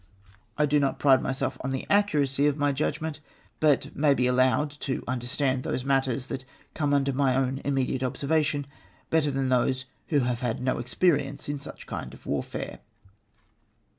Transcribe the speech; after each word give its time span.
I 0.57 0.65
do 0.65 0.79
not 0.79 0.97
pride 0.97 1.21
myself 1.21 1.59
on 1.63 1.69
the 1.69 1.85
accuracy 1.87 2.47
of 2.47 2.57
my 2.57 2.71
judg 2.71 3.01
ment, 3.01 3.19
but 3.59 3.95
may 3.95 4.15
be 4.15 4.25
allowed 4.25 4.71
to 4.79 5.03
understand 5.07 5.61
those 5.61 5.85
matters 5.85 6.25
that 6.25 6.43
come 6.73 6.91
under 6.91 7.13
my 7.13 7.35
own 7.35 7.61
immediate 7.63 8.01
observation 8.01 8.65
better 9.11 9.29
than 9.29 9.49
those 9.49 9.85
who 10.07 10.21
have 10.21 10.39
had 10.39 10.59
no 10.59 10.79
experience 10.79 11.47
in 11.47 11.59
such 11.59 11.85
kind 11.85 12.15
of 12.15 12.25
warfare. 12.25 12.79